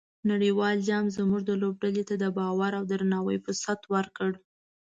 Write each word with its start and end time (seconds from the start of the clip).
نړیوال 0.31 0.77
جام 0.87 1.05
زموږ 1.17 1.43
لوبډلې 1.61 2.03
ته 2.09 2.15
د 2.23 2.25
باور 2.37 2.71
او 2.79 2.83
درناوي 2.91 3.37
فرصت 3.45 3.79
ورکړ. 3.93 4.31